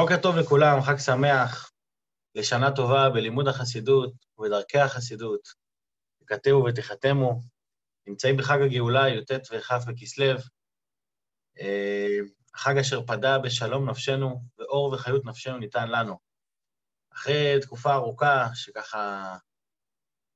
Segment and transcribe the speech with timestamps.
[0.00, 1.72] בוקר טוב לכולם, חג שמח,
[2.34, 5.48] לשנה טובה בלימוד החסידות ובדרכי החסידות.
[6.24, 7.40] תכתבו ותחתמו.
[8.06, 10.38] נמצאים בחג הגאולה, י"ט וכ' בכסלו,
[11.60, 12.18] אה,
[12.54, 16.18] החג אשר פדה בשלום נפשנו ואור וחיות נפשנו ניתן לנו.
[17.12, 19.36] אחרי תקופה ארוכה שככה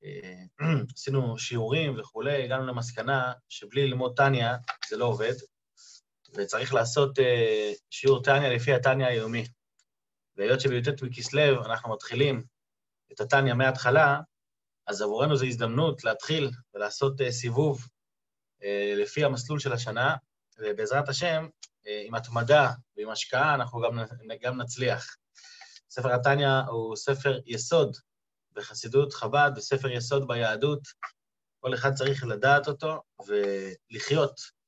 [0.05, 0.43] אה,
[0.97, 4.57] עשינו שיעורים וכולי, הגענו למסקנה שבלי ללמוד טניה
[4.89, 5.35] זה לא עובד,
[6.35, 9.45] וצריך לעשות אה, שיעור טניה לפי הטניה היומי.
[10.37, 12.45] והיות שבי"ט בכסלו אנחנו מתחילים
[13.13, 14.21] את הטניה מההתחלה,
[14.87, 17.87] אז עבורנו זו הזדמנות להתחיל ולעשות uh, סיבוב
[18.63, 18.67] uh,
[18.97, 20.17] לפי המסלול של השנה,
[20.59, 21.49] ובעזרת השם,
[21.85, 23.99] uh, עם התמדה ועם השקעה, אנחנו גם,
[24.43, 25.17] גם נצליח.
[25.91, 27.97] ספר התניא הוא ספר יסוד
[28.53, 30.81] בחסידות חב"ד וספר יסוד ביהדות.
[31.61, 34.62] כל אחד צריך לדעת אותו ולחיות.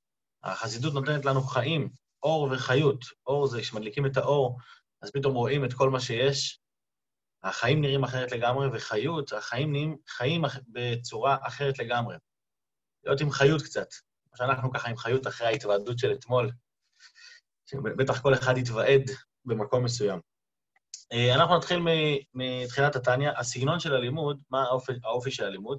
[0.44, 1.88] החסידות נותנת לנו חיים,
[2.22, 3.04] אור וחיות.
[3.26, 4.58] אור זה כשמדליקים את האור,
[5.02, 6.60] אז פתאום רואים את כל מה שיש.
[7.42, 12.16] החיים נראים אחרת לגמרי, וחיות, החיים נהיים חיים בצורה אחרת לגמרי.
[13.04, 13.88] להיות עם חיות קצת.
[14.24, 16.50] כמו שאנחנו ככה עם חיות אחרי ההתוועדות של אתמול,
[17.66, 19.02] שבטח כל אחד יתוועד
[19.44, 20.20] במקום מסוים.
[21.12, 21.78] אה, אנחנו נתחיל
[22.34, 23.30] מתחילת התניא.
[23.36, 25.78] הסגנון של הלימוד, מה האופי, האופי של הלימוד?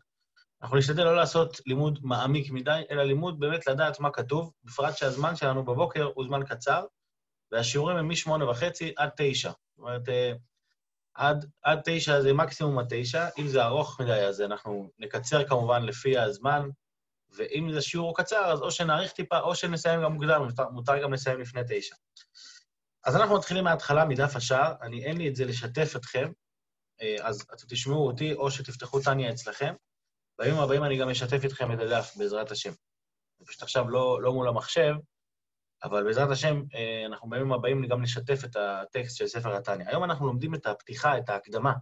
[0.62, 5.36] אנחנו נשתדל לא לעשות לימוד מעמיק מדי, אלא לימוד באמת לדעת מה כתוב, בפרט שהזמן
[5.36, 6.86] שלנו בבוקר הוא זמן קצר,
[7.52, 9.50] והשיעורים הם משמונה וחצי עד תשע.
[9.50, 10.34] זאת אומרת, אה,
[11.14, 13.28] עד, עד תשע זה מקסימום עד תשע.
[13.40, 16.70] אם זה ארוך מדי, אז אנחנו נקצר כמובן לפי הזמן,
[17.36, 21.14] ואם זה שיעור קצר, אז או שנאריך טיפה, או שנסיים גם מוקדם, מותר, מותר גם
[21.14, 21.96] לסיים לפני תשע.
[23.06, 24.74] אז אנחנו מתחילים מההתחלה, מדף השער.
[24.82, 26.32] אני, אין לי את זה לשתף אתכם,
[27.02, 29.74] אה, אז אתם תשמעו אותי, או שתפתחו טניה אצלכם.
[30.40, 32.72] בימים הבאים אני גם אשתף איתכם את הדף, בעזרת השם.
[33.40, 34.94] זה פשוט עכשיו לא, לא מול המחשב,
[35.84, 39.86] אבל בעזרת השם, אה, אנחנו בימים הבאים גם נשתף את הטקסט של ספר התניא.
[39.88, 41.74] היום אנחנו לומדים את הפתיחה, את ההקדמה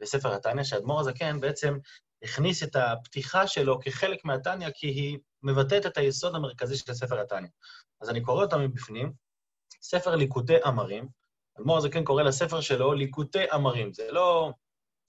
[0.00, 1.78] לספר התניא, שאדמו"ר הזקן בעצם
[2.22, 7.48] הכניס את הפתיחה שלו כחלק מהתניא, כי היא מבטאת את היסוד המרכזי של ספר התניא.
[8.00, 9.12] אז אני קורא אותה מבפנים,
[9.82, 11.08] ספר ליקוטי אמרים.
[11.60, 13.92] אדמו"ר הזקן קורא לספר שלו ליקוטי אמרים.
[13.92, 14.52] זה לא,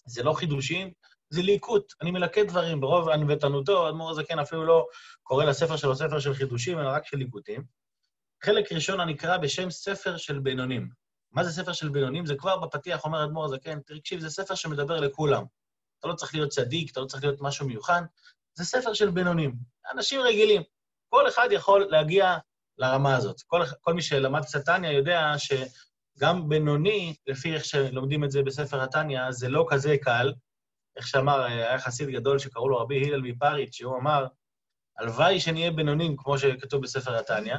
[0.05, 0.91] זה לא חידושים,
[1.29, 1.93] זה ליקוט.
[2.01, 4.85] אני מלקט דברים ברוב ענוותנותו, אדמו"ר הזקן אפילו לא
[5.23, 7.63] קורא לספר שלו ספר של חידושים, אלא רק של ליקוטים.
[8.43, 10.89] חלק ראשון הנקרא בשם ספר של בינונים.
[11.31, 12.25] מה זה ספר של בינונים?
[12.25, 15.43] זה כבר בפתיח אומר אדמו"ר הזקן, תקשיב, זה ספר שמדבר לכולם.
[15.99, 18.01] אתה לא צריך להיות צדיק, אתה לא צריך להיות משהו מיוחד,
[18.53, 19.55] זה ספר של בינונים.
[19.93, 20.61] אנשים רגילים.
[21.09, 22.37] כל אחד יכול להגיע
[22.77, 23.41] לרמה הזאת.
[23.47, 28.81] כל, כל מי שלמד קצת טניה יודע שגם בינוני, לפי איך שלומדים את זה בספר
[28.81, 30.33] התניא, זה לא כזה קל.
[30.97, 34.27] איך שאמר, היה חסיד גדול שקראו לו רבי הלל מפריץ', שהוא אמר,
[34.97, 37.55] הלוואי שנהיה בינונים, כמו שכתוב בספר התניא.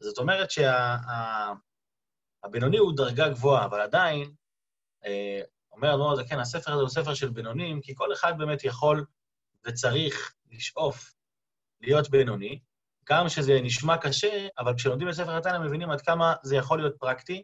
[0.00, 0.76] זאת אומרת שהבינוני
[2.76, 4.32] שה, הוא דרגה גבוהה, אבל עדיין,
[5.04, 5.40] אה,
[5.72, 9.04] אומר אדמו"ר הזקן, כן, הספר הזה הוא ספר של בינונים, כי כל אחד באמת יכול
[9.66, 11.14] וצריך לשאוף
[11.80, 12.60] להיות בינוני,
[13.08, 16.96] גם שזה נשמע קשה, אבל כשלומדים את ספר התנא מבינים עד כמה זה יכול להיות
[16.98, 17.42] פרקטי,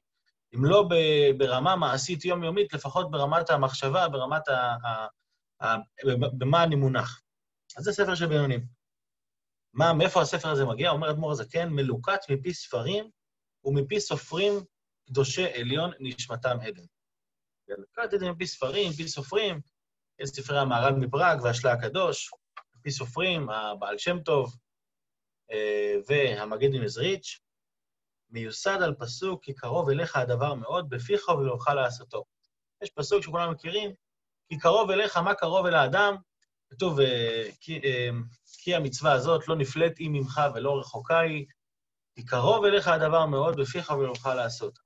[0.54, 0.88] אם לא
[1.38, 4.76] ברמה מעשית יומיומית, לפחות ברמת המחשבה, ברמת ה...
[6.38, 7.20] במה אני מונח.
[7.76, 8.66] אז זה ספר של בינונים.
[9.72, 10.90] מה, מאיפה הספר הזה מגיע?
[10.90, 13.10] אומר אדמו"ר הזקן, מלוקט מפי ספרים
[13.64, 14.52] ומפי סופרים
[15.08, 16.82] קדושי עליון נשמתם עדן.
[17.68, 19.60] מלוקט זה מפי ספרים, מפי סופרים,
[20.18, 22.30] יש ספרי המהר"ל מפראג והשלה הקדוש,
[22.76, 24.56] מפי סופרים, הבעל שם טוב
[25.50, 27.43] אה, והמגיד ממזריץ',
[28.30, 32.24] מיוסד על פסוק, כי קרוב אליך הדבר מאוד, בפיך ולאורך לעשותו.
[32.82, 33.90] יש פסוק שכולם מכירים,
[34.48, 36.16] כי קרוב אליך, מה קרוב אל האדם?
[36.70, 38.08] כתוב, אה, כי, אה,
[38.58, 41.46] כי המצווה הזאת לא נפלאת היא ממך ולא רחוקה היא,
[42.14, 44.78] כי קרוב אליך הדבר מאוד, בפיך ולאורך לעשות.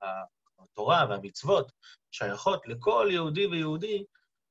[0.59, 1.71] התורה והמצוות
[2.11, 4.03] שייכות לכל יהודי ויהודי,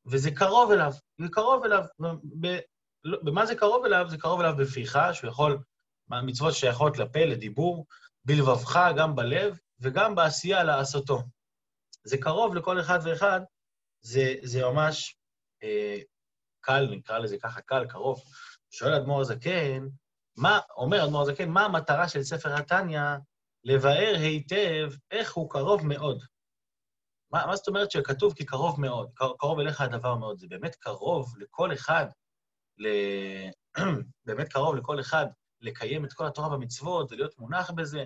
[0.06, 1.84] וזה קרוב אליו, זה קרוב אליו.
[3.04, 4.06] לא, במה זה קרוב אליו?
[4.08, 5.58] זה קרוב אליו בפיך, שהוא יכול,
[6.08, 7.86] מצוות שייכות לפה, לדיבור,
[8.28, 11.22] בלבבך, גם בלב, וגם בעשייה לעשותו.
[12.04, 13.40] זה קרוב לכל אחד ואחד,
[14.00, 15.16] זה, זה ממש
[15.62, 15.98] אה,
[16.60, 18.20] קל, נקרא לזה ככה, קל, קרוב.
[18.70, 19.86] שואל אדמו"ר הזקן,
[20.36, 23.00] מה, אומר אדמו"ר הזקן, מה המטרה של ספר התניא?
[23.64, 26.22] לבאר היטב איך הוא קרוב מאוד.
[27.32, 29.10] מה, מה זאת אומרת שכתוב כי קרוב מאוד?
[29.38, 30.38] קרוב אליך הדבר מאוד.
[30.38, 32.06] זה באמת קרוב לכל אחד,
[32.78, 32.86] ל...
[34.26, 35.26] באמת קרוב לכל אחד
[35.60, 38.04] לקיים את כל התורה במצוות ולהיות מונח בזה.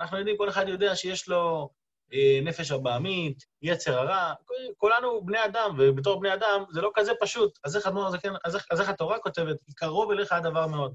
[0.00, 1.70] אנחנו יודעים, כל אחד יודע שיש לו
[2.12, 4.34] אה, נפש ארבעמית, יצר הרע,
[4.76, 7.58] כולנו בני אדם, ובתור בני אדם זה לא כזה פשוט.
[7.64, 9.56] אז איך אדמו"ר הזקן, אז איך, אז איך התורה כותבת?
[9.74, 10.94] קרוב אליך הדבר מאוד.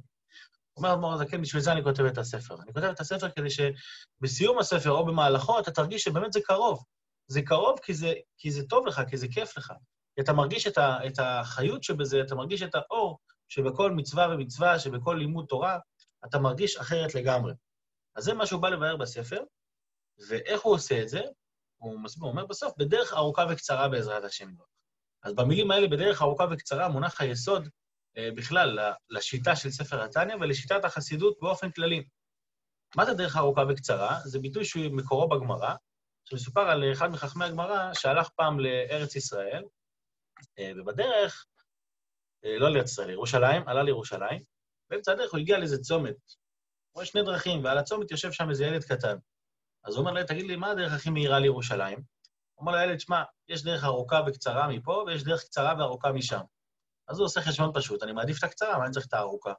[0.77, 2.55] אומר אדמו"ר הזקן, בשביל זה אני כותב את הספר.
[2.63, 6.83] אני כותב את הספר כדי שבסיום הספר או במהלכו אתה תרגיש שבאמת זה קרוב.
[7.27, 9.73] זה קרוב כי זה, כי זה טוב לך, כי זה כיף לך.
[10.15, 14.79] כי אתה מרגיש את, ה, את החיות שבזה, אתה מרגיש את האור שבכל מצווה ומצווה,
[14.79, 15.77] שבכל לימוד תורה,
[16.25, 17.53] אתה מרגיש אחרת לגמרי.
[18.15, 19.43] אז זה מה שהוא בא לבאר בספר,
[20.29, 21.21] ואיך הוא עושה את זה?
[21.77, 24.49] הוא מסביר, אומר בסוף, בדרך ארוכה וקצרה בעזרת השם.
[25.23, 27.69] אז במילים האלה, בדרך ארוכה וקצרה, מונח היסוד
[28.17, 28.79] אה, בכלל
[29.09, 32.03] לשיטה של ספר התניא ולשיטת החסידות באופן כללי.
[32.95, 34.19] מה זה דרך ארוכה וקצרה?
[34.23, 35.75] זה ביטוי שהוא מקורו בגמרא,
[36.23, 39.63] שמסופר על אחד מחכמי הגמרא שהלך פעם לארץ ישראל,
[40.59, 41.45] אה, ובדרך,
[42.45, 44.43] אה, לא לארץ ישראל, לירושלים, עלה לירושלים,
[44.89, 46.15] באמצע הדרך הוא הגיע לאיזה צומת.
[46.95, 49.17] רואה שני דרכים, ועל הצומת יושב שם איזה ילד קטן.
[49.83, 51.97] אז הוא אומר לו, תגיד לי, מה הדרך הכי מהירה לירושלים?
[52.53, 56.41] הוא אומר לילד, שמע, יש דרך ארוכה וקצרה מפה, ויש דרך קצרה וארוכה משם.
[57.07, 59.53] אז הוא עושה חשבון פשוט, אני מעדיף את הקצרה, אבל אני צריך את הארוכה.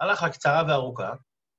[0.00, 1.12] הלך לקצרה וארוכה,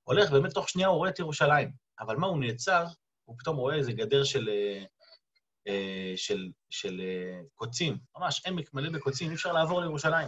[0.04, 1.72] הולך, באמת תוך שנייה הוא רואה את ירושלים.
[2.00, 2.86] אבל מה, הוא נעצר,
[3.26, 4.84] הוא פתאום רואה איזה גדר של, אה,
[5.68, 10.28] אה, של, של אה, קוצים, ממש עמק מלא בקוצים, אי אפשר לעבור לירושלים.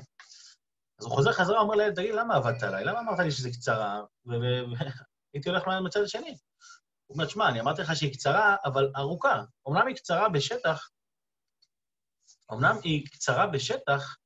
[1.00, 2.86] אז הוא חוזר חזרה, אומר לילד, תגיד, למה עבדת עליי?
[2.86, 4.02] למה אמרת לי שזה קצרה?
[4.26, 6.38] והייתי הולך מהצד השני.
[7.06, 9.44] הוא אומר, שמע, אני אמרתי לך שהיא קצרה, אבל ארוכה.
[9.68, 10.90] אמנם היא קצרה בשטח,
[12.52, 14.18] אמנם היא קצרה בשטח,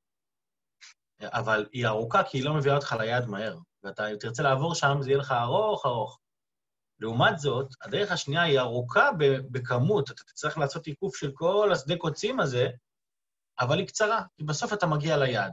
[1.22, 3.58] אבל היא ארוכה כי היא לא מביאה אותך ליעד מהר.
[3.82, 6.18] ואתה, אם תרצה לעבור שם, זה יהיה לך ארוך ארוך.
[7.00, 9.10] לעומת זאת, הדרך השנייה היא ארוכה
[9.50, 12.68] בכמות, אתה תצטרך לעשות עיקוף של כל השדה קוצים הזה,
[13.60, 15.52] אבל היא קצרה, כי בסוף אתה מגיע ליעד.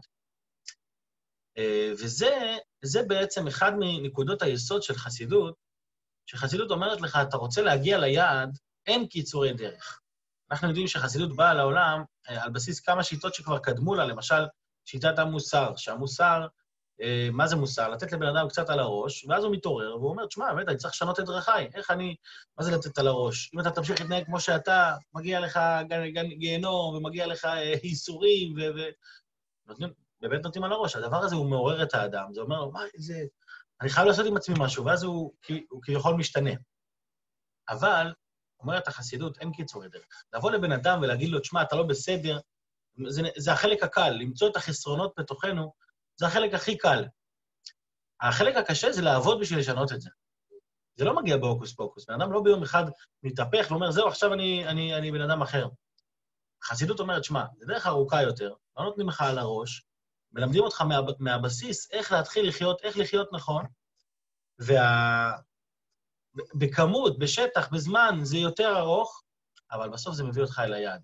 [1.58, 1.92] אה,
[2.84, 5.56] וזה בעצם אחד מנקודות היסוד של חסידות,
[6.26, 8.58] שחסידות אומרת לך, אתה רוצה להגיע ליעד,
[8.88, 10.00] אין קיצורי דרך.
[10.52, 14.46] אנחנו יודעים שחסידות באה לעולם אה, על בסיס כמה שיטות שכבר קדמו לה, למשל,
[14.86, 16.48] שיטת המוסר, שהמוסר,
[17.02, 17.90] אה, מה זה מוסר?
[17.90, 20.94] לתת לבן אדם קצת על הראש, ואז הוא מתעורר, והוא אומר, תשמע, באמת, אני צריך
[20.94, 22.16] לשנות את דרכיי, איך אני...
[22.58, 23.52] מה זה לתת על הראש?
[23.54, 25.60] אם אתה תמשיך להתנהג כמו שאתה, מגיע לך
[26.38, 27.48] גיהנום, ומגיע לך
[27.84, 28.60] ייסורים, ו...
[28.60, 28.84] ו...
[30.22, 30.96] באמת נותנים על הראש.
[30.96, 33.26] הדבר הזה הוא מעורר את האדם, זה אומר לו, מה, זה...
[33.82, 35.34] אני חייב לעשות עם עצמי משהו, ואז הוא,
[35.70, 36.52] הוא כביכול משתנה.
[37.70, 38.14] אבל,
[38.60, 40.24] אומרת החסידות, אין קיצורי דרך.
[40.34, 42.40] לבוא לבן אדם ולהגיד לו, תשמע, אתה לא בסדר,
[43.08, 45.74] זה, זה החלק הקל, למצוא את החסרונות בתוכנו,
[46.16, 47.06] זה החלק הכי קל.
[48.22, 50.10] החלק הקשה זה לעבוד בשביל לשנות את זה.
[50.96, 52.06] זה לא מגיע בהוקוס פוקוס.
[52.06, 52.84] בן אדם לא ביום אחד
[53.24, 55.68] מתהפך ואומר, זהו, עכשיו אני, אני, אני בן אדם אחר.
[56.64, 59.87] החסידות אומרת, שמע, זה דרך ארוכה יותר, לא נותנים לך על הראש,
[60.32, 63.66] מלמדים אותך מה, מהבסיס איך להתחיל לחיות, איך לחיות נכון,
[64.60, 65.32] וה...
[66.56, 69.24] בכמות, בשטח, בזמן, זה יותר ארוך,
[69.72, 71.02] אבל בסוף זה מביא אותך אל היעד.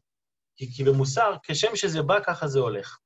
[0.55, 2.97] כי, כי במוסר, כשם שזה בא, ככה זה הולך.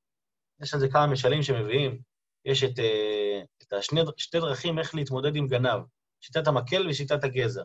[0.61, 2.01] יש על זה כמה משלים שמביאים.
[2.45, 5.81] יש את, אה, את השני, שתי דרכים איך להתמודד עם גנב,
[6.21, 7.63] שיטת המקל ושיטת הגזר.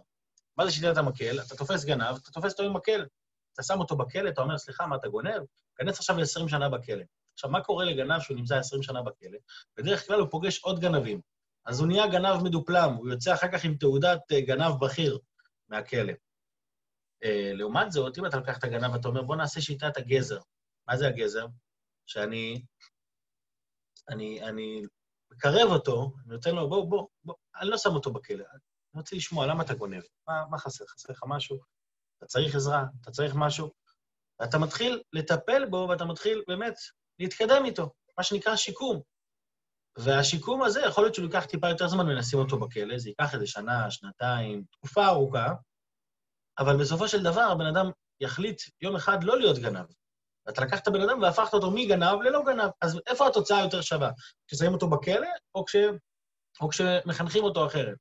[0.57, 1.41] מה זה שיטת המקל?
[1.41, 3.07] אתה תופס גנב, אתה תופס אותו עם מקל.
[3.55, 5.43] אתה שם אותו בכלא, אתה אומר, סליחה, מה אתה גונב?
[5.77, 7.05] כנס עכשיו ל-20 שנה בכלא.
[7.34, 9.38] עכשיו, מה קורה לגנב שהוא נמצא 20 שנה בכלא?
[9.76, 11.20] בדרך כלל הוא פוגש עוד גנבים.
[11.67, 15.19] אז הוא נהיה גנב מדופלם, הוא יוצא אחר כך עם תעודת אה, גנב בכיר
[15.69, 16.12] מהכלא.
[17.25, 20.38] Uh, לעומת זאת, אם אתה לוקח את הגנב ואתה אומר, בוא נעשה שיטת הגזר.
[20.88, 21.46] מה זה הגזר?
[22.06, 22.62] שאני
[24.08, 24.82] אני, אני
[25.32, 28.44] מקרב אותו, אני נותן לו, בוא, בוא, בוא, אני לא שם אותו בכלא.
[28.44, 30.02] אני רוצה לשמוע, למה אתה גונב?
[30.29, 30.87] מה, מה חסר?
[30.87, 31.61] חסר לך משהו?
[32.19, 32.84] אתה צריך עזרה?
[33.00, 33.70] אתה צריך משהו?
[34.40, 36.74] ואתה מתחיל לטפל בו, ואתה מתחיל באמת
[37.19, 39.01] להתקדם איתו, מה שנקרא שיקום.
[39.99, 43.47] והשיקום הזה, יכול להיות שהוא ייקח טיפה יותר זמן ונשים אותו בכלא, זה ייקח איזה
[43.47, 45.53] שנה, שנתיים, תקופה ארוכה,
[46.59, 47.91] אבל בסופו של דבר הבן אדם
[48.21, 49.87] יחליט יום אחד לא להיות גנב.
[50.47, 52.71] ואתה לקחת הבן אדם והפכת אותו מגנב ללא גנב.
[52.81, 54.11] אז איפה התוצאה יותר שווה?
[54.49, 55.77] כששמים אותו בכלא, או, כש...
[56.61, 57.97] או כשמחנכים אותו אחרת?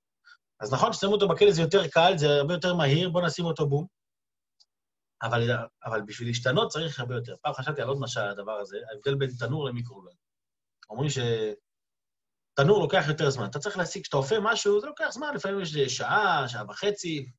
[0.60, 3.68] אז נכון, כששמים אותו בכלא זה יותר קל, זה הרבה יותר מהיר, בוא נשים אותו
[3.68, 3.86] בום.
[5.22, 5.50] אבל,
[5.86, 7.36] אבל בשביל להשתנות צריך הרבה יותר.
[7.42, 10.12] פעם חשבתי על עוד משל הדבר הזה, ההבדל בין תנור למיקרוגל.
[10.90, 13.46] אומרים שתנור לוקח יותר זמן.
[13.46, 17.32] אתה צריך להשיג, כשאתה אופה משהו, זה לוקח זמן, לפעמים יש שעה, שעה וחצי.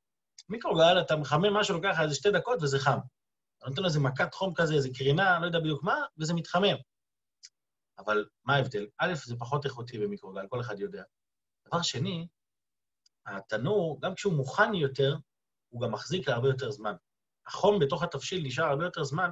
[0.48, 2.98] מיקרוגל, אתה מחמם משהו, לוקח איזה שתי דקות וזה חם.
[3.58, 6.76] אתה נותן לו איזה מכת חום כזה, איזה קרינה, לא יודע בדיוק מה, וזה מתחמם.
[7.98, 8.86] אבל מה ההבדל?
[8.98, 11.02] א', זה פחות איכותי במיקרוגל, כל אחד יודע.
[11.66, 12.26] דבר שני,
[13.26, 15.16] התנור, גם כשהוא מוכן יותר,
[15.68, 16.94] הוא גם מחזיק להרבה יותר זמן.
[17.54, 19.30] החום בתוך התבשיל נשאר הרבה יותר זמן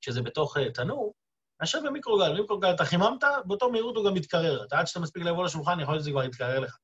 [0.00, 1.14] כשזה בתוך uh, תנור,
[1.60, 2.36] מאשר במיקרוגל.
[2.36, 4.64] במיקרוגל אתה חיממת, באותו מהירות הוא גם מתקרר.
[4.64, 6.76] אתה עד שאתה מספיק לבוא לשולחן, יכול להיות שזה כבר יתקרר לך.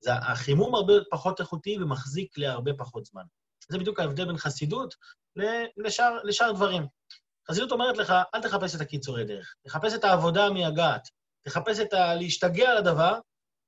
[0.00, 3.22] זה, החימום הרבה פחות איכותי ומחזיק להרבה פחות זמן.
[3.68, 4.94] זה בדיוק ההבדל בין חסידות
[5.76, 6.86] לשאר, לשאר דברים.
[7.50, 11.08] חסידות אומרת לך, אל תחפש את הקיצורי דרך, תחפש את העבודה המייגעת,
[11.44, 12.14] תחפש את ה...
[12.14, 13.18] להשתגע על הדבר,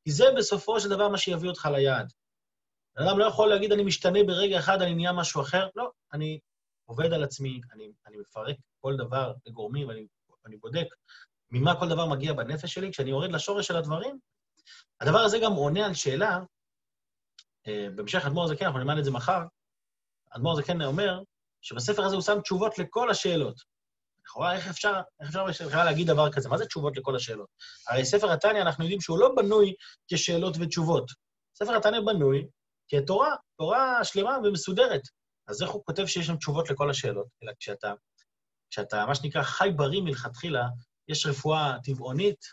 [0.05, 2.13] כי זה בסופו של דבר מה שיביא אותך ליעד.
[2.97, 5.91] אדם לא יכול להגיד, אני משתנה ברגע אחד, אני נהיה משהו אחר, לא.
[6.13, 6.39] אני
[6.85, 10.07] עובד על עצמי, אני, אני מפרק כל דבר לגורמים, ואני
[10.47, 10.87] אני בודק
[11.51, 14.19] ממה כל דבר מגיע בנפש שלי, כשאני יורד לשורש של הדברים,
[15.01, 16.39] הדבר הזה גם עונה על שאלה,
[17.67, 19.43] אה, בהמשך אדמו"ר זקן, אנחנו נלמד את זה מחר,
[20.31, 21.21] אדמו"ר זקן אומר
[21.61, 23.61] שבספר הזה הוא שם תשובות לכל השאלות.
[24.25, 26.49] לכאורה, איך אפשר, איך אפשר בכלל להגיד דבר כזה?
[26.49, 27.49] מה זה תשובות לכל השאלות?
[27.89, 29.75] הרי ספר התניא, אנחנו יודעים שהוא לא בנוי
[30.09, 31.11] כשאלות ותשובות.
[31.55, 32.47] ספר התניא בנוי
[32.89, 35.03] כתורה, תורה שלמה ומסודרת.
[35.49, 37.27] אז איך הוא כותב שיש שם תשובות לכל השאלות?
[37.43, 37.93] אלא כשאתה,
[38.71, 40.67] כשאתה, מה שנקרא, חי בריא מלכתחילה,
[41.09, 42.45] יש רפואה טבעונית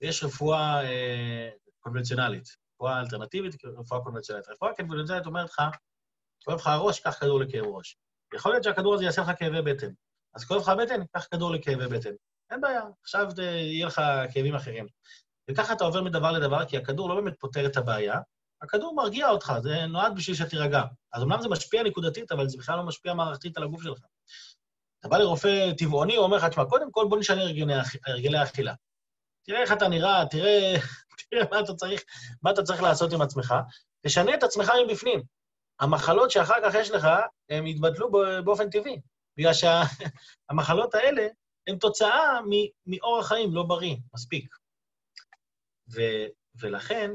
[0.00, 2.48] ויש רפואה אה, קונבנציונלית.
[2.74, 4.48] רפואה אלטרנטיבית, רפואה קונבנציונלית.
[4.48, 5.62] רפואה קונבנציונלית אומרת לך,
[6.44, 7.96] כואב לך הראש, קח כדור לכאב ראש.
[8.34, 9.92] יכול להיות שהכדור הזה יעשה לך כאבי בטן.
[10.34, 12.10] אז כואב לך בטן, קח כדור לכאבי בטן.
[12.50, 14.00] אין בעיה, עכשיו יהיה לך
[14.34, 14.86] כאבים אחרים.
[15.50, 18.20] וככה אתה עובר מדבר לדבר, כי הכדור לא באמת פותר את הבעיה,
[18.62, 20.82] הכדור מרגיע אותך, זה נועד בשביל שתירגע.
[21.12, 23.98] אז אמנם זה משפיע נקודתית, אבל זה בכלל לא משפיע מערכתית על הגוף שלך.
[25.00, 27.42] אתה בא לרופא טבעוני, הוא אומר לך, תשמע, קודם כל בוא נשנה
[28.06, 28.74] הרגלי, אכילה.
[29.44, 30.74] תראה איך אתה נראה, תראה,
[31.30, 32.02] תראה מה, אתה צריך,
[32.42, 33.54] מה אתה צריך לעשות עם עצמך,
[34.06, 35.22] תשנה את עצמך מבפנים.
[35.80, 37.08] המחלות שאחר כך יש לך,
[37.50, 38.10] הן יתבטלו
[38.44, 39.00] באופן טבעי,
[39.36, 41.26] בגלל שהמחלות האלה
[41.66, 42.40] הן תוצאה
[42.86, 44.56] מאורח חיים לא בריא, מספיק.
[45.94, 46.00] ו,
[46.60, 47.10] ולכן,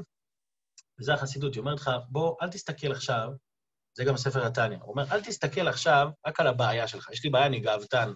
[1.00, 3.30] וזה החסידות, היא אומרת לך, בוא, אל תסתכל עכשיו,
[3.98, 7.10] זה גם ספר התניא, הוא אומר, אל תסתכל עכשיו רק על הבעיה שלך.
[7.12, 8.12] יש לי בעיה, אני גאוותן.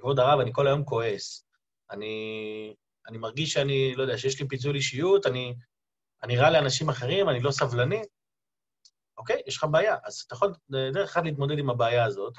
[0.00, 1.44] כבוד הרב, אני כל היום כועס.
[1.90, 2.74] אני,
[3.08, 5.54] אני מרגיש שאני, לא יודע, שיש לי פיצול אישיות, אני,
[6.22, 8.02] אני רע לאנשים אחרים, אני לא סבלני.
[9.18, 9.42] אוקיי?
[9.46, 9.96] יש לך בעיה.
[10.04, 10.54] אז אתה יכול
[10.92, 12.34] דרך אחת להתמודד עם הבעיה הזאת.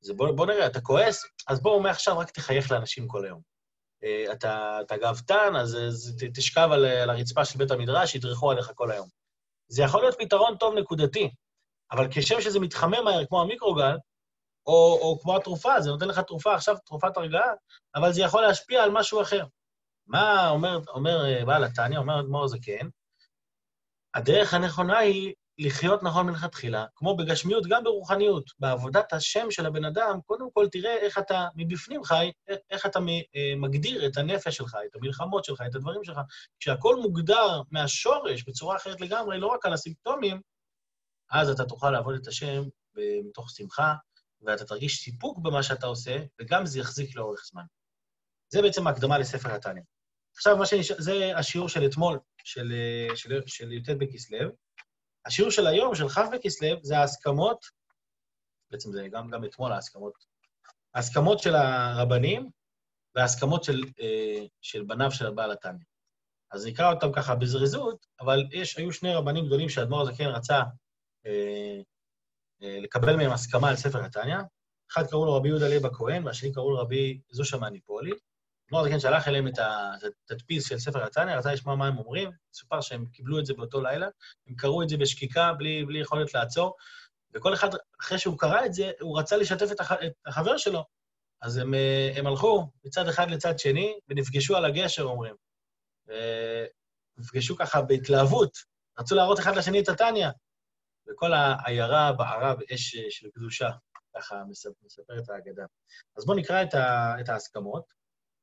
[0.00, 3.40] זה בוא, בוא נראה, אתה כועס, אז בואו מעכשיו רק תחייך לאנשים כל היום.
[4.04, 8.70] Uh, אתה, אתה גאוותן, אז, אז תשכב על, על הרצפה של בית המדרש, ידרכו עליך
[8.74, 9.08] כל היום.
[9.68, 11.30] זה יכול להיות פתרון טוב נקודתי,
[11.92, 13.96] אבל כשם שזה מתחמם מהר, כמו המיקרוגל,
[14.66, 17.52] או, או כמו התרופה, זה נותן לך תרופה, עכשיו תרופת הרגעה,
[17.94, 19.44] אבל זה יכול להשפיע על משהו אחר.
[20.06, 22.88] מה אומר, אומר אה, בעל התניא, אומר אדמו"ר זקן?
[24.14, 28.50] הדרך הנכונה היא לחיות נכון מלכתחילה, כמו בגשמיות, גם ברוחניות.
[28.58, 32.32] בעבודת השם של הבן אדם, קודם כל תראה איך אתה מבפנים חי,
[32.70, 36.18] איך אתה אה, מגדיר את הנפש שלך, את המלחמות שלך, את הדברים שלך.
[36.60, 40.40] כשהכול מוגדר מהשורש בצורה אחרת לגמרי, לא רק על הסימפטומים,
[41.30, 42.62] אז אתה תוכל לעבוד את השם
[43.24, 43.94] מתוך שמחה,
[44.42, 47.62] ואתה תרגיש סיפוק במה שאתה עושה, וגם זה יחזיק לאורך זמן.
[48.48, 49.82] זה בעצם ההקדמה לספר התניא.
[50.36, 54.67] עכשיו, מה שנשאר, זה השיעור של אתמול, של, אה, של, של י"ט בכסלו.
[55.26, 57.66] השיעור של היום, של כ' בכסלו, זה ההסכמות,
[58.70, 60.12] בעצם זה גם, גם אתמול ההסכמות,
[60.94, 62.50] ההסכמות של הרבנים
[63.14, 65.84] וההסכמות של, אה, של בניו של הבעל התניא.
[66.50, 70.62] אז נקרא אותם ככה בזריזות, אבל יש, היו שני רבנים גדולים שהאדמו"ר הזקן רצה
[71.26, 71.80] אה,
[72.62, 74.38] אה, לקבל מהם הסכמה על ספר התניא.
[74.92, 78.12] אחד קראו לו רבי יהודה לב הכהן, והשני קראו לו רבי זושה מהניפולי.
[78.68, 79.58] אדמו"ר הזקן שלח אליהם את
[80.30, 83.80] התדפיס של ספר התניא, רצה לשמוע מה הם אומרים, סופר שהם קיבלו את זה באותו
[83.80, 84.06] לילה,
[84.46, 86.76] הם קראו את זה בשקיקה, בלי, בלי יכולת לעצור,
[87.34, 87.68] וכל אחד,
[88.00, 90.84] אחרי שהוא קרא את זה, הוא רצה לשתף את, הח, את החבר שלו.
[91.42, 95.34] אז הם, אה, הם הלכו מצד אחד לצד שני, ונפגשו על הגשר, אומרים.
[97.18, 98.58] נפגשו ככה בהתלהבות,
[98.98, 100.28] רצו להראות אחד לשני את התניא.
[101.08, 103.70] וכל העיירה בערה באש של קדושה,
[104.16, 104.42] ככה
[104.84, 105.64] מספרת האגדה.
[106.16, 107.97] אז בואו נקרא את, ה, את ההסכמות.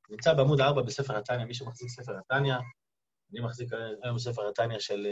[0.10, 2.56] נמצא בעמוד 4 בספר התניא, מי שמחזיק ספר התניא,
[3.32, 3.70] אני מחזיק
[4.04, 5.08] היום ספר התניא של,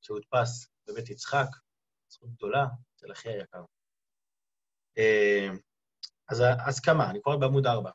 [0.00, 1.46] שהודפס בבית יצחק,
[2.08, 3.64] זכות גדולה, אצל אחי היקר.
[4.98, 5.48] אה,
[6.30, 7.90] אז ההסכמה, אני קורא בעמוד 4.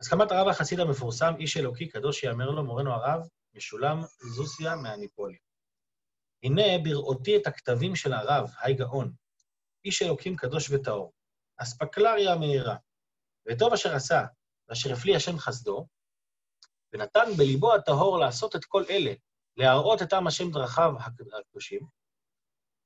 [0.00, 3.98] הסכמת הרב החסיד המפורסם, איש אלוקי קדוש יאמר לו, מורנו הרב, משולם
[4.36, 5.36] זוסיה מהניפולי.
[6.42, 9.12] הנה בראותי את הכתבים של הרב, היי גאון,
[9.84, 11.12] איש אלוקים קדוש וטהור,
[11.56, 12.76] אספקלריה מהירה,
[13.48, 14.24] וטוב אשר עשה,
[14.68, 15.86] ואשר הפליא השם חסדו,
[16.92, 19.12] ונתן בליבו הטהור לעשות את כל אלה,
[19.56, 20.92] להראות את עם השם דרכיו
[21.38, 21.80] הקדושים,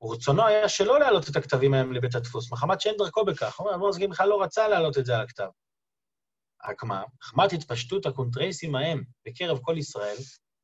[0.02, 3.58] ורצונו היה שלא להעלות את הכתבים ההם לבית הדפוס, מחמת שאין דרכו בכך.
[3.58, 5.48] הוא אומר, אדמו"ר בכלל לא רצה להעלות את זה על הכתב.
[6.68, 10.16] רק מה, מחמת התפשטות הקונטרסים ההם בקרב כל ישראל,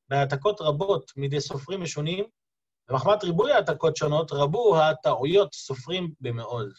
[0.09, 2.25] בהעתקות רבות מידי סופרים משונים,
[2.89, 6.73] ומחמת ריבוי העתקות שונות, רבו הטעויות סופרים במאוד.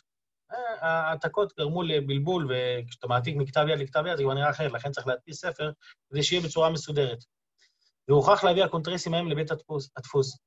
[0.80, 5.08] העתקות גרמו לבלבול, וכשאתה מעתיק מכתב יד לכתב יד, זה כבר נראה אחרת, לכן צריך
[5.08, 5.72] להדפיס ספר
[6.10, 7.20] כדי שיהיה בצורה מסודרת.
[8.08, 9.52] והוכרח להביא הקונטרסים ההם לבית
[9.98, 10.38] הדפוס.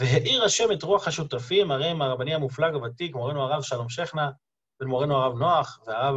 [0.00, 4.30] והאיר השם את רוח השותפים, הרי הם הרבני המופלג הוותיק, מורנו הרב שלום שכנה,
[4.80, 6.14] בן מורנו הרב נוח, והרב,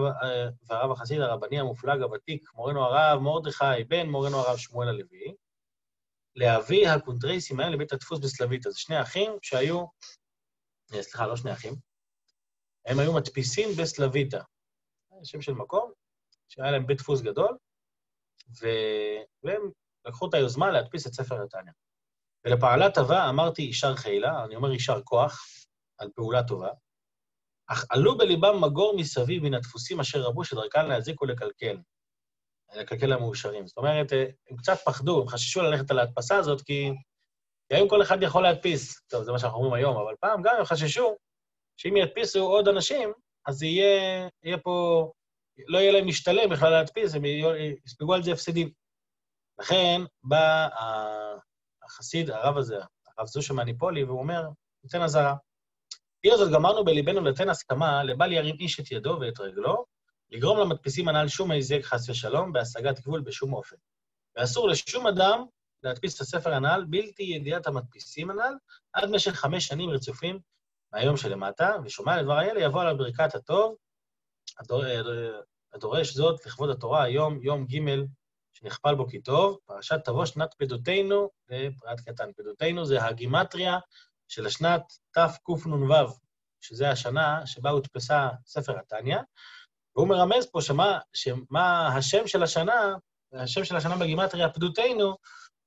[0.70, 5.34] והרב החסיד הרבני המופלג הוותיק, מורנו הרב מרדכי, בן מורנו הרב שמואל הלוי,
[6.36, 8.68] להביא הקונטרסים האלה לבית הדפוס בסלוויטא.
[8.68, 9.86] אז שני אחים שהיו,
[10.94, 11.76] אה, סליחה, לא שני אחים,
[12.90, 14.42] הם היו מדפיסים בסלוויטא.
[15.24, 15.92] שם של מקום,
[16.48, 17.58] שהיה להם בית דפוס גדול,
[18.62, 18.68] ו...
[19.44, 19.62] והם
[20.06, 21.74] לקחו את היוזמה להדפיס את ספר התניא.
[22.46, 25.46] ולפעלא טבא אמרתי יישר חילא, אני אומר יישר כוח
[25.98, 26.70] על פעולה טובה,
[27.68, 31.78] אך עלו בליבם מגור מסביב מן הדפוסים אשר רבו שדרכם להזיק ולקלקל,
[32.76, 33.68] לקלקל המאושרים.
[33.68, 34.12] זאת אומרת,
[34.50, 36.92] הם קצת פחדו, הם חששו ללכת על ההדפסה הזאת, כי
[37.70, 39.02] היום כל אחד יכול להדפיס.
[39.08, 41.18] טוב, זה מה שאנחנו אומרים היום, אבל פעם גם הם חששו
[41.80, 43.14] שאם ידפיסו עוד אנשים,
[43.48, 45.12] אז יהיה, יהיה פה,
[45.68, 47.22] לא יהיה להם משתלם בכלל להדפיס, הם
[47.86, 48.72] יספגו על זה הפסדים.
[49.60, 50.68] לכן בא
[51.84, 52.78] החסיד, הרב הזה,
[53.18, 54.42] הרב זושה מניפולי, והוא אומר,
[54.84, 55.36] ניתן אזהרה.
[56.22, 59.86] עיר זאת גמרנו בליבנו לתן הסכמה לבל ירים איש את ידו ואת רגלו,
[60.30, 63.76] לגרום למדפיסים הנ"ל שום היזק חס ושלום בהשגת גבול בשום אופן.
[64.38, 65.46] ואסור לשום אדם
[65.84, 68.54] להדפיס את הספר הנ"ל בלתי ידיעת המדפיסים הנ"ל
[68.94, 70.40] עד משך חמש שנים רצופים
[70.94, 73.76] מהיום שלמטה, ושומע לדבר האלה יבוא עליו ברכת הטוב,
[75.74, 77.80] הדורש זאת לכבוד התורה היום, יום ג'
[78.54, 82.32] שנכפל בו כי טוב, פרשת תבוא שנת פדותינו, ופרט קטן.
[82.34, 83.78] פדותינו זה הגימטריה
[84.28, 84.82] של השנת
[85.12, 85.94] תקנ"ו,
[86.62, 89.18] שזה השנה שבה הודפסה ספר התניא,
[89.96, 92.96] והוא מרמז פה שמה, שמה השם של השנה,
[93.34, 95.16] השם של השנה בגימטריה פדותינו,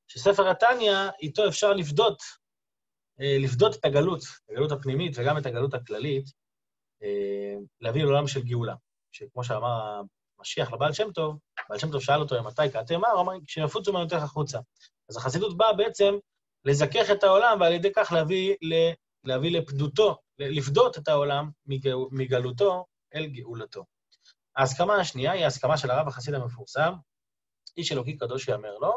[0.09, 2.42] שספר התניא, איתו אפשר לפדות, אה,
[3.19, 6.25] לפדות את הגלות, את הגלות הפנימית וגם את הגלות הכללית,
[7.03, 8.75] אה, להביא לעולם של גאולה.
[9.13, 10.01] שכמו שאמר
[10.39, 11.39] המשיח לבעל שם טוב,
[11.69, 13.09] בעל שם טוב שאל אותו, מתי קראתם מה?
[13.09, 14.59] הוא אמר, כשיפוצו מעיינותיך החוצה.
[15.09, 16.15] אז החסידות באה בעצם
[16.65, 18.55] לזכך את העולם, ועל ידי כך להביא,
[19.25, 21.51] להביא לפדותו, לפדות את העולם
[22.11, 23.85] מגלותו אל גאולתו.
[24.57, 26.93] ההסכמה השנייה היא ההסכמה של הרב החסיד המפורסם,
[27.77, 28.93] איש אלוקי קדוש יאמר לו,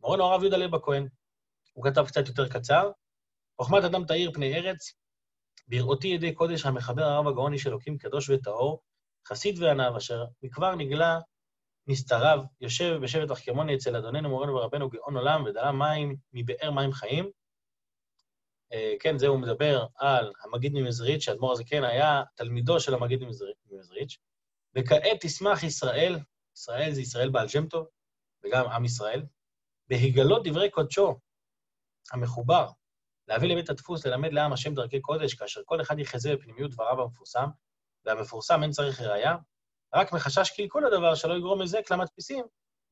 [0.00, 1.08] מורנו הרב יהודה לב הכהן.
[1.72, 2.90] הוא כתב קצת יותר קצר,
[3.60, 4.92] חוכמת אדם תאיר פני ארץ,
[5.68, 8.82] בראותי ידי קודש המחבר הרב הגאון איש אלוקים קדוש וטהור,
[9.28, 11.18] חסיד ועניו, אשר מכבר נגלה
[11.86, 17.30] נסתריו, יושב בשבט אחכמוני אצל אדוננו מורנו ורבנו גאון עולם, ודלה מים מבאר מים חיים.
[18.72, 23.20] אה, כן, זה הוא מדבר על המגיד ממזריץ', שהאדמו"ר הזה כן היה תלמידו של המגיד
[23.70, 24.18] ממזריץ',
[24.74, 26.18] וכעת תשמח ישראל,
[26.56, 27.86] ישראל זה ישראל בעל שם טוב,
[28.44, 29.22] וגם עם ישראל,
[29.88, 31.18] בהגלות דברי קודשו,
[32.12, 32.68] המחובר,
[33.28, 37.46] להביא לבית הדפוס, ללמד לעם השם דרכי קודש, כאשר כל אחד יחזה בפנימיות דבריו המפורסם,
[38.04, 39.36] והמפורסם אין צריך ראייה,
[39.94, 42.44] רק מחשש קלקול הדבר שלא יגרום נזק למדפיסים,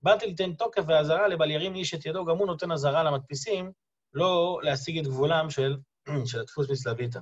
[0.03, 3.73] באתי ליתן תוקף ואזהרה לבל ירים איש את ידו, גם הוא נותן אזהרה למדפיסים,
[4.15, 5.77] לא להשיג את גבולם של,
[6.31, 7.21] של הדפוס מסלביתא.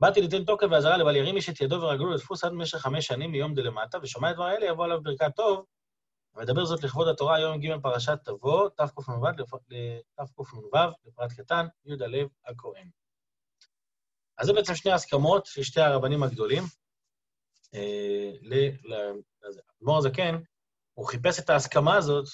[0.00, 3.32] באתי ליתן תוקף ואזהרה לבל ירים איש את ידו ורגלו לדפוס עד במשך חמש שנים
[3.32, 5.64] מיום דלמטה, ושומע את דבר האלה, יבוא עליו ברכת טוב,
[6.38, 9.26] ומדבר זאת לכבוד התורה, יום ג' פרשת תבוא, תקנ"ו,
[11.06, 12.90] לפרט קטן, יהודה לב הכהן.
[14.38, 16.62] אז זה בעצם שני הסכמות של שתי הרבנים הגדולים.
[17.74, 20.40] אה, לאדמו"ר הזקן,
[20.94, 22.24] הוא חיפש את ההסכמה הזאת,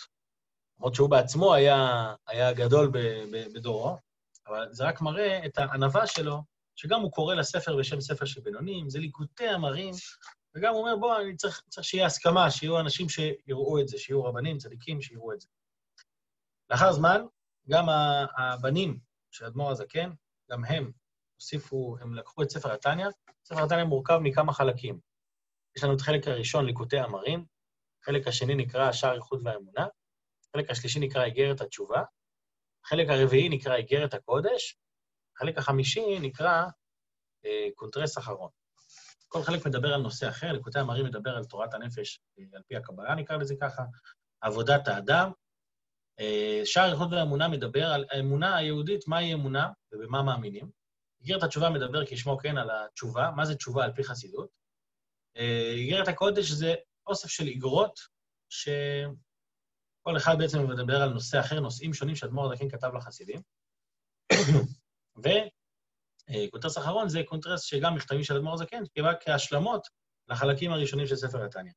[0.78, 2.90] למרות שהוא בעצמו היה, היה גדול
[3.54, 3.96] בדורו,
[4.46, 6.42] אבל זה רק מראה את הענווה שלו,
[6.76, 9.94] שגם הוא קורא לספר בשם ספר של בינונים, זה ליקוטי המרים,
[10.54, 14.24] וגם הוא אומר, בוא, אני צריך, צריך שיהיה הסכמה, שיהיו אנשים שיראו את זה, שיהיו
[14.24, 15.48] רבנים, צדיקים, שיראו את זה.
[16.70, 17.20] לאחר זמן,
[17.68, 17.84] גם
[18.38, 18.98] הבנים
[19.30, 20.10] של אדמו"ר הזקן,
[20.50, 20.92] גם הם
[21.34, 23.06] הוסיפו, הם לקחו את ספר התניא.
[23.44, 25.00] ספר התניא מורכב מכמה חלקים.
[25.76, 27.44] יש לנו את החלק הראשון, ליקוטי אמרים,
[28.02, 29.86] החלק השני נקרא שער איחוד והאמונה,
[30.48, 32.02] החלק השלישי נקרא איגרת התשובה,
[32.84, 34.76] החלק הרביעי נקרא איגרת הקודש,
[35.36, 36.64] החלק החמישי נקרא
[37.44, 38.50] אה, קונטרס אחרון.
[39.34, 42.76] כל חלק מדבר על נושא אחר, ליקוטי אמרים מדבר על תורת הנפש אה, על פי
[42.76, 43.82] הקבלה, נקרא לזה ככה,
[44.40, 45.30] עבודת האדם.
[46.20, 50.70] אה, שער איחוד והאמונה מדבר על האמונה היהודית, מהי אמונה ובמה מאמינים.
[51.20, 54.48] איגרת התשובה מדבר כשמו כן על התשובה, מה זה תשובה על פי חסידות.
[55.36, 56.74] אה, איגרת הקודש זה
[57.06, 58.00] אוסף של איגרות,
[58.48, 63.40] שכל אחד בעצם מדבר על נושא אחר, נושאים שונים שאדמו"ר הדקין כתב לחסידים.
[66.30, 69.88] וקונטרס אחרון זה קונטרס שגם מכתבים של אדמו"ר הזקן, שבא כהשלמות
[70.28, 71.72] לחלקים הראשונים של ספר התניא.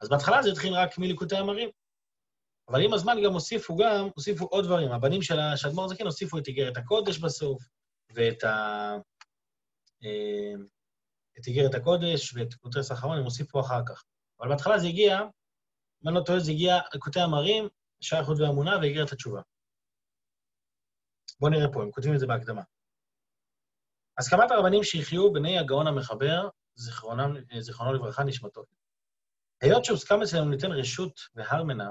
[0.00, 1.70] אז בהתחלה זה התחיל רק מליקוטי אמרים,
[2.68, 4.92] אבל עם הזמן גם הוסיפו גם, הוסיפו עוד דברים.
[4.92, 7.62] הבנים של אדמו"ר הזקן הוסיפו את איגרת הקודש בסוף,
[8.14, 8.94] ואת ה...
[10.04, 10.52] אה,
[11.38, 14.04] את איגרת הקודש ואת קונטרס האחרון, הם הוסיפו אחר כך.
[14.40, 15.20] אבל בהתחלה זה הגיע,
[16.02, 17.68] אם אני לא טועה, זה הגיע ליקוטי אמרים,
[18.00, 19.40] שער איכות והאמונה ואיגרת התשובה.
[21.40, 22.62] בואו נראה פה, הם כותבים את זה בהקדמה.
[24.18, 26.48] הסכמת הרבנים שיחיו בני הגאון המחבר,
[27.60, 28.64] זיכרונו לברכה, נשמתו.
[29.60, 31.90] היות שהוסכם אצלנו ניתן רשות והר מנה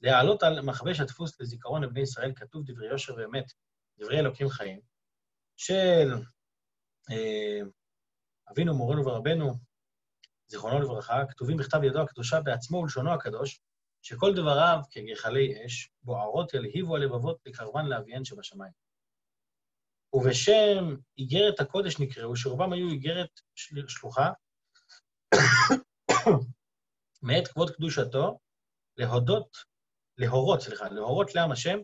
[0.00, 3.52] להעלות על מכבש הדפוס לזיכרון לבני ישראל, כתוב דברי יושר ואמת,
[3.98, 4.80] דברי אלוקים חיים,
[5.56, 6.12] של
[7.10, 7.60] אה,
[8.50, 9.54] אבינו, מורנו ורבנו,
[10.46, 13.60] זיכרונו לברכה, כתובים בכתב ידו הקדושה בעצמו ולשונו הקדוש,
[14.02, 18.72] שכל דבריו כגחלי אש, בוערות ילהיבו הלבבות לקרבן לאביהן שבשמיים.
[20.12, 23.40] ובשם איגרת הקודש נקראו, שרובם היו איגרת
[23.88, 24.30] שלוחה,
[27.22, 28.38] מאת כבוד קדושתו,
[28.96, 29.56] להודות,
[30.18, 31.78] להורות, סליחה, להורות לעם השם,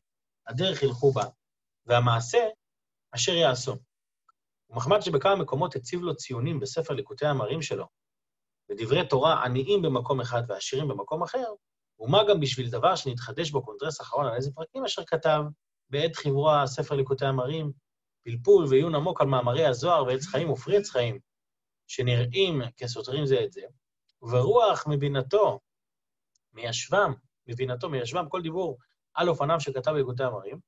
[0.46, 1.24] הדרך ילכו בה,
[1.86, 2.38] והמעשה
[3.14, 3.76] אשר יעשו.
[4.70, 7.86] ומחמד שבכמה מקומות הציב לו ציונים בספר ליקוטי המרים שלו,
[8.70, 11.44] ודברי תורה עניים במקום אחד ועשירים במקום אחר,
[11.98, 15.42] ומה גם בשביל דבר שנתחדש בו קונטרס אחרון על איזה פרקים אשר כתב
[15.90, 17.72] בעת חיברו הספר ליקוטי המרים,
[18.26, 21.18] פלפול ועיון עמוק על מאמרי הזוהר ועץ חיים ופרי עץ חיים,
[21.86, 23.62] שנראים כסותרים זה את זה,
[24.22, 25.60] וברוח מבינתו,
[26.52, 27.14] מיישבם,
[27.46, 28.78] מבינתו, מיישבם, כל דיבור
[29.14, 30.58] על אופניו שכתב בליקוטי המרים,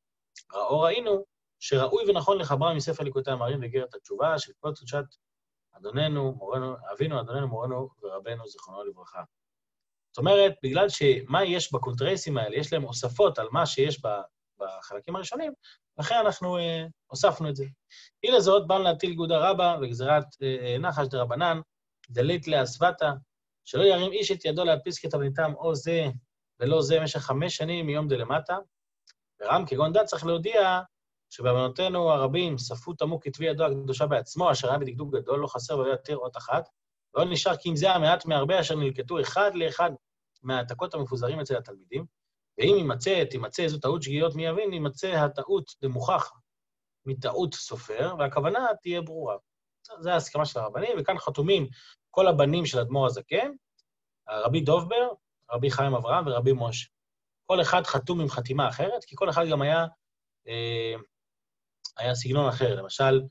[0.53, 1.25] ראו ראינו
[1.61, 5.05] שראוי ונכון לחברם מספר ליקוטי המרים ואיגרת התשובה של כל קדושת
[5.73, 9.23] אדוננו, מורנו, אבינו, אדוננו, מורנו ורבנו, זיכרונו לברכה.
[10.11, 14.01] זאת אומרת, בגלל שמה יש בקונטרייסים האלה, יש להם הוספות על מה שיש
[14.61, 15.53] בחלקים הראשונים,
[15.99, 17.65] לכן אנחנו אה, הוספנו את זה.
[18.23, 21.61] היא לזאת, באנו להטיל גודה רבה וגזירת אה, נחש דרבנן,
[22.11, 23.13] דלית להסוותה,
[23.65, 26.07] שלא ירים איש את ידו להדפיס כתבניתם או זה
[26.61, 28.59] ולא זה במשך חמש שנים מיום דלמטה.
[29.41, 30.81] ורם כגון דת צריך להודיע
[31.31, 35.91] שבבנותינו הרבים ספו תמו כתבי ידו הקדושה בעצמו, אשר היה בדקדוק גדול, לא חסר ולא
[35.91, 36.69] יותר אות אחת,
[37.15, 39.91] לא נשאר כי אם זה המעט מהרבה אשר נלקטו אחד לאחד
[40.43, 42.05] מהעתקות המפוזרים אצל התלמידים,
[42.59, 46.33] ואם יימצא, תימצא איזו טעות שגיאות מי יבין, יימצא הטעות דמוכח
[47.07, 49.37] מטעות סופר, והכוונה תהיה ברורה.
[50.01, 51.69] זו ההסכמה של הרבנים, וכאן חתומים
[52.11, 53.51] כל הבנים של אדמו"ר הזקן,
[54.29, 55.09] רבי דובבר,
[55.51, 56.89] רבי חיים אברהם ורבי משה.
[57.47, 59.87] כל אחד חתום עם חתימה אחרת, כי כל אחד גם היה,
[60.49, 60.95] אה,
[61.97, 62.75] היה סגנון אחר.
[62.75, 63.23] למשל,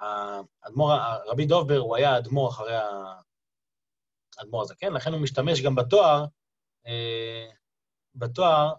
[0.00, 0.92] האדמו"ר,
[1.26, 2.74] רבי דובבר, הוא היה אדמו"ר אחרי
[4.38, 6.24] האדמו"ר הזקן, לכן הוא משתמש גם בתואר,
[6.86, 7.50] אה,
[8.20, 8.72] בתואר,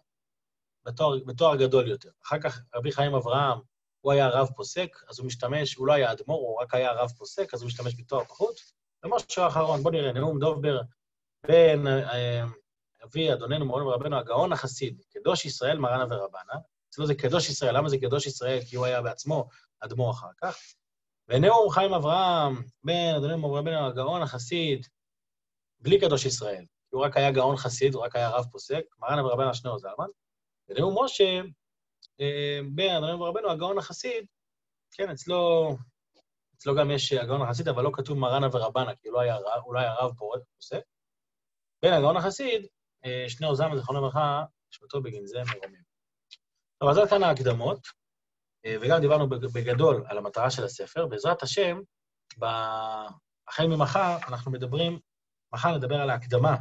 [0.86, 2.10] בתואר, בתואר גדול יותר.
[2.26, 3.60] אחר כך רבי חיים אברהם,
[4.02, 7.10] הוא היה רב פוסק, אז הוא משתמש, הוא לא היה אדמו"ר, הוא רק היה רב
[7.18, 8.56] פוסק, אז הוא משתמש בתואר פחות.
[9.04, 10.82] ומשהו אחרון, בואו נראה, נאום דובר
[11.48, 12.44] בין אה,
[13.04, 16.54] אבי, אדוננו, מורנו ורבנו, הגאון החסיד, קדוש ישראל, מרנה ורבנה.
[16.90, 18.60] אצלו זה קדוש ישראל, למה זה קדוש ישראל?
[18.70, 19.48] כי הוא היה בעצמו
[19.80, 20.58] אדמו"ר אחר כך.
[21.28, 24.88] ונאום חיים אברהם, בן אדוננו, מורנו ורבנו, הגאון החסיד,
[25.80, 26.66] בלי קדוש ישראל.
[26.92, 30.08] כי הוא רק היה גאון חסיד, הוא רק היה רב פוסק, מרנה ורבנה שניאור זלמן.
[30.70, 31.42] ונאום משה,
[32.22, 34.26] אה, בן אדוננו ורבנו, הגאון החסיד,
[34.92, 35.70] כן, אצלו
[36.58, 39.74] אצלו גם יש הגאון החסיד, אבל לא כתוב מרנה ורבנה, כי הוא לא היה הוא
[39.74, 40.82] לא היה רב פוסק.
[41.82, 42.68] בין הגאון החסיד,
[43.06, 45.82] אה, שני עוזם, זכרונו לברכה, נשמתו בגין זה מרומים.
[46.78, 47.88] טוב, אז עד כאן ההקדמות,
[48.66, 51.06] אה, וגם דיברנו בגדול על המטרה של הספר.
[51.06, 51.82] בעזרת השם,
[53.48, 55.00] החל ממחר אנחנו מדברים,
[55.54, 56.56] מחר נדבר על ההקדמה,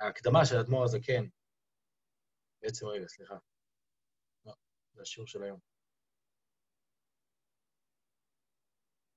[0.00, 1.24] ההקדמה של האדמו"ר הזקן.
[2.62, 3.34] בעצם, רגע, סליחה.
[4.44, 4.52] לא,
[4.92, 5.58] זה השיעור של היום.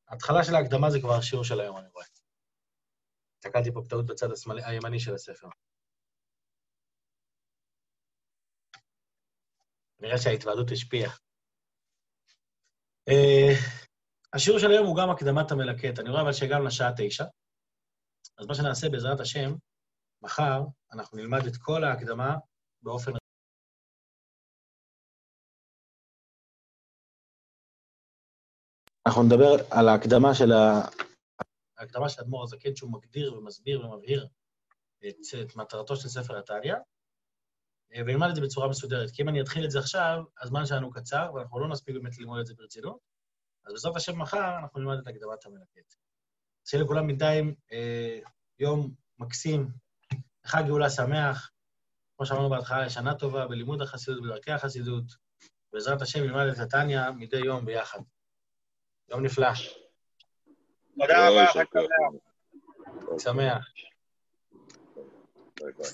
[0.07, 2.05] ההתחלה של ההקדמה זה כבר השיעור של היום, אני רואה.
[3.37, 5.47] הסתכלתי פה בטעות בצד השמאלי, הימני של הספר.
[9.99, 11.11] נראה שההתוועדות השפיעה.
[13.09, 13.83] Uh,
[14.33, 15.99] השיעור של היום הוא גם הקדמת המלקט.
[15.99, 17.23] אני רואה אבל שהגענו לשעה תשע.
[18.37, 19.49] אז מה שנעשה בעזרת השם,
[20.23, 20.61] מחר
[20.93, 22.35] אנחנו נלמד את כל ההקדמה
[22.81, 23.11] באופן
[29.07, 30.87] אנחנו נדבר על ההקדמה של ה...
[31.77, 34.27] ההקדמה של אדמו"ר הזקן, שהוא מגדיר ומסביר ומבהיר
[35.07, 36.75] את, את מטרתו של ספר התניא,
[37.91, 39.11] ונלמד את זה בצורה מסודרת.
[39.11, 42.39] כי אם אני אתחיל את זה עכשיו, הזמן שלנו קצר, ואנחנו לא נספיק באמת ללמוד
[42.39, 42.99] את זה ברצינות,
[43.65, 45.95] אז בסוף השם מחר אנחנו נלמד את הקדמת המלקט.
[46.65, 48.19] שיהיה לכולם בינתיים אה,
[48.59, 49.82] יום מקסים,
[50.45, 51.51] חג גאולה שמח,
[52.17, 55.03] כמו שאמרנו בהתחלה, לשנה טובה בלימוד החסידות, בדרכי החסידות.
[55.73, 57.99] בעזרת השם נלמד את נתניה מדי יום ביחד.
[59.09, 59.47] יום נפלא.
[60.99, 61.63] תודה רבה, חג
[63.19, 63.19] שמח.
[63.19, 63.67] שמח.
[65.59, 65.91] ביי ביי.